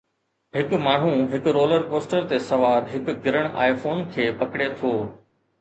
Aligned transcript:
هڪ 0.55 0.77
ماڻهو 0.85 1.11
هڪ 1.33 1.53
رولر 1.57 1.85
ڪوسٽر 1.93 2.25
تي 2.31 2.39
سوار 2.47 2.89
هڪ 2.95 3.15
گرڻ 3.29 3.51
آئي 3.67 3.79
فون 3.85 4.03
کي 4.17 4.29
پڪڙي 4.43 4.73
ٿو 4.81 4.97